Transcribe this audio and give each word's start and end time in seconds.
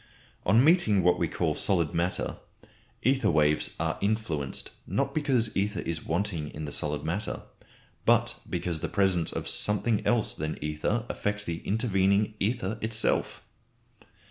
On 0.47 0.63
meeting 0.63 1.03
what 1.03 1.19
we 1.19 1.27
call 1.27 1.53
solid 1.53 1.93
matter, 1.93 2.37
ether 3.03 3.29
waves 3.29 3.75
are 3.79 3.99
influenced, 4.01 4.71
not 4.87 5.13
because 5.13 5.55
ether 5.55 5.81
is 5.81 6.03
wanting 6.03 6.49
in 6.55 6.65
the 6.65 6.71
solid 6.71 7.03
matter, 7.05 7.43
but 8.03 8.39
because 8.49 8.79
the 8.79 8.89
presence 8.89 9.31
of 9.31 9.47
something 9.47 10.03
else 10.03 10.33
than 10.33 10.57
ether 10.59 11.05
affects 11.07 11.43
the 11.43 11.59
intervening 11.67 12.33
ether 12.39 12.79
itself. 12.81 13.43